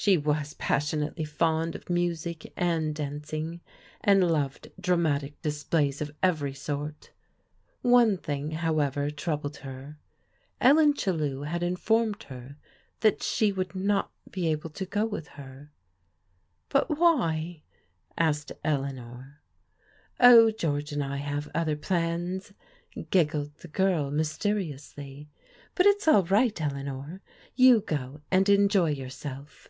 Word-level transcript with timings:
She 0.00 0.16
was 0.16 0.54
passionately 0.54 1.24
fond 1.24 1.74
of 1.74 1.90
music 1.90 2.52
and 2.56 2.94
dancing, 2.94 3.60
and 4.00 4.30
loved 4.30 4.70
dramatic 4.78 5.42
displays 5.42 6.00
of 6.00 6.12
every 6.22 6.54
sort. 6.54 7.10
One 7.82 8.16
thing, 8.16 8.52
however, 8.52 9.10
troubled 9.10 9.56
her: 9.58 9.98
Ellen 10.60 10.94
Chellew 10.94 11.42
had 11.42 11.64
informed 11.64 12.22
her 12.28 12.56
that 13.00 13.24
she 13.24 13.50
would 13.50 13.74
not 13.74 14.12
be 14.30 14.46
able 14.46 14.70
to 14.70 14.86
go 14.86 15.04
with 15.04 15.26
her." 15.30 15.72
But 16.70 16.96
why?*' 16.96 17.64
asked 18.16 18.52
Eleanor. 18.62 19.40
Oh, 20.20 20.52
George 20.52 20.92
and 20.92 21.02
I 21.02 21.16
have 21.16 21.50
other 21.56 21.74
plans," 21.76 22.52
giggled 23.10 23.56
the 23.56 23.68
girl 23.68 24.12
mysteriously. 24.12 25.28
"But 25.74 25.86
it's 25.86 26.06
all 26.06 26.22
right, 26.24 26.58
Eleanor; 26.60 27.20
you 27.56 27.80
go 27.80 28.20
and 28.30 28.48
enjoy 28.48 28.90
yourself." 28.90 29.66